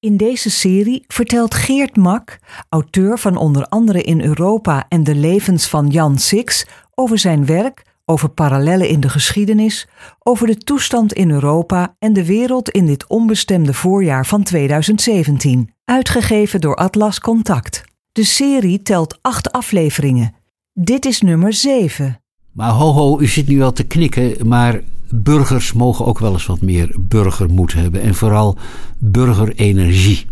[0.00, 5.66] In deze serie vertelt Geert Mak, auteur van onder andere In Europa en de levens
[5.66, 11.30] van Jan Six, over zijn werk, over parallellen in de geschiedenis, over de toestand in
[11.30, 17.84] Europa en de wereld in dit onbestemde voorjaar van 2017, uitgegeven door Atlas Contact.
[18.12, 20.34] De serie telt acht afleveringen.
[20.72, 22.20] Dit is nummer 7.
[22.52, 24.80] Maar ho ho, u zit nu al te knikken, maar
[25.12, 28.00] burgers mogen ook wel eens wat meer burgermoed hebben.
[28.00, 28.58] En vooral
[28.98, 30.26] burgerenergie.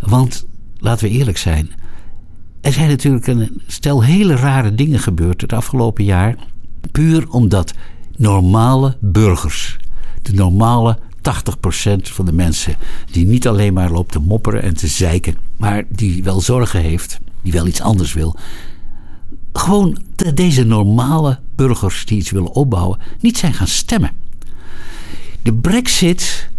[0.00, 0.46] Want,
[0.78, 1.70] laten we eerlijk zijn,
[2.60, 6.36] er zijn natuurlijk een stel hele rare dingen gebeurd het afgelopen jaar.
[6.92, 7.74] Puur omdat
[8.16, 9.78] normale burgers,
[10.22, 11.02] de normale 80%
[12.02, 12.76] van de mensen,
[13.10, 17.18] die niet alleen maar loopt te mopperen en te zeiken, maar die wel zorgen heeft,
[17.42, 18.36] die wel iets anders wil,
[19.58, 19.98] gewoon
[20.34, 24.10] deze normale burgers die iets willen opbouwen, niet zijn gaan stemmen.
[25.42, 26.50] De brexit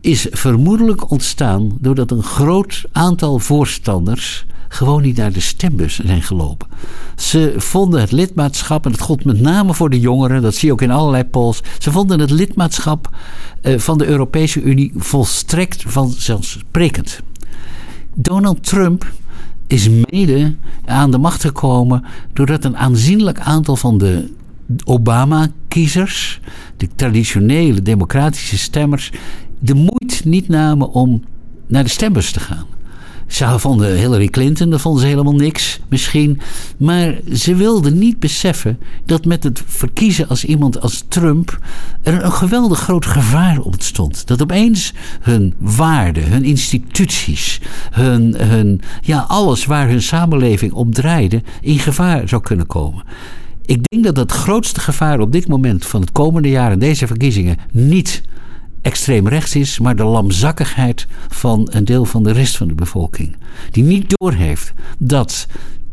[0.00, 6.68] is vermoedelijk ontstaan doordat een groot aantal voorstanders gewoon niet naar de stembus zijn gelopen.
[7.16, 10.72] Ze vonden het lidmaatschap, en dat gold met name voor de jongeren, dat zie je
[10.72, 11.62] ook in allerlei polls.
[11.78, 13.08] Ze vonden het lidmaatschap
[13.60, 17.20] eh, van de Europese Unie volstrekt vanzelfsprekend.
[18.14, 19.12] Donald Trump
[19.72, 24.32] is mede aan de macht gekomen doordat een aanzienlijk aantal van de
[24.84, 26.40] Obama-kiezers,
[26.76, 29.12] de traditionele democratische stemmers,
[29.58, 31.22] de moeite niet namen om
[31.66, 32.66] naar de stembus te gaan.
[33.32, 36.40] Ze vonden Hillary Clinton, dat vonden ze helemaal niks misschien.
[36.76, 41.58] Maar ze wilden niet beseffen dat met het verkiezen als iemand als Trump
[42.02, 44.26] er een geweldig groot gevaar ontstond.
[44.26, 47.60] Dat opeens hun waarden, hun instituties,
[47.90, 53.04] hun, hun, ja, alles waar hun samenleving op draaide, in gevaar zou kunnen komen.
[53.66, 57.06] Ik denk dat het grootste gevaar op dit moment van het komende jaar en deze
[57.06, 58.22] verkiezingen niet
[58.82, 63.36] extreem rechts is, maar de lamzakkigheid van een deel van de rest van de bevolking.
[63.70, 65.46] Die niet doorheeft dat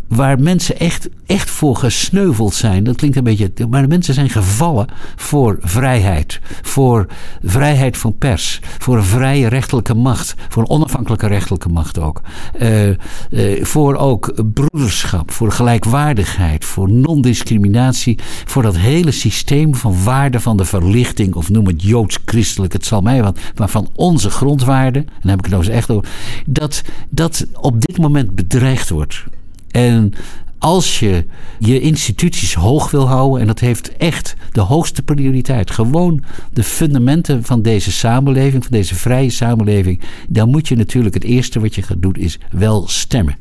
[0.09, 2.83] waar mensen echt, echt voor gesneuveld zijn.
[2.83, 3.51] Dat klinkt een beetje.
[3.69, 6.39] Maar mensen zijn gevallen voor vrijheid.
[6.61, 7.05] Voor
[7.43, 8.59] vrijheid van pers.
[8.77, 10.35] Voor een vrije rechterlijke macht.
[10.47, 12.21] Voor een onafhankelijke rechterlijke macht ook.
[12.61, 15.31] Uh, uh, voor ook broederschap.
[15.31, 16.65] Voor gelijkwaardigheid.
[16.65, 18.19] Voor non-discriminatie.
[18.45, 21.35] Voor dat hele systeem van waarden van de verlichting.
[21.35, 22.73] Of noem het joods-christelijk.
[22.73, 23.39] Het zal mij wat.
[23.55, 25.01] Maar van onze grondwaarden.
[25.01, 26.09] En daar heb ik het nou eens echt over.
[26.45, 29.23] Dat, dat op dit moment bedreigd wordt.
[29.71, 30.13] En
[30.59, 31.25] als je
[31.59, 37.43] je instituties hoog wil houden, en dat heeft echt de hoogste prioriteit, gewoon de fundamenten
[37.43, 41.81] van deze samenleving, van deze vrije samenleving, dan moet je natuurlijk het eerste wat je
[41.81, 43.37] gaat doen is wel stemmen.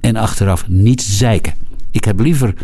[0.00, 1.54] En achteraf niet zeiken.
[1.90, 2.54] Ik heb liever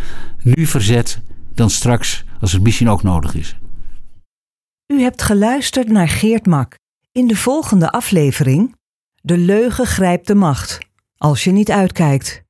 [0.43, 1.21] nu verzet
[1.55, 3.57] dan straks als het misschien ook nodig is.
[4.87, 6.75] U hebt geluisterd naar Geert Mak.
[7.13, 8.75] In de volgende aflevering:
[9.23, 10.79] De leugen grijpt de macht.
[11.17, 12.43] Als je niet uitkijkt.